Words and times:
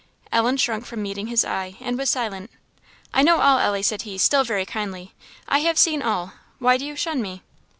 Ellen 0.31 0.57
shrunk 0.57 0.87
from 0.87 1.03
meeting 1.03 1.27
his 1.27 1.45
eye, 1.45 1.75
and 1.79 1.95
was 1.95 2.09
silent. 2.09 2.49
"I 3.13 3.21
know 3.21 3.39
all, 3.39 3.59
Ellie, 3.59 3.83
said 3.83 4.01
he, 4.01 4.17
still 4.17 4.43
very 4.43 4.65
kindly 4.65 5.13
"I 5.47 5.59
have 5.59 5.77
seen 5.77 6.01
all 6.01 6.33
why 6.57 6.77
do 6.77 6.85
you 6.87 6.95
shun 6.95 7.21
me?" 7.21 7.43